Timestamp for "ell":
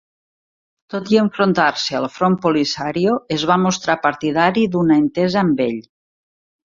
5.71-5.79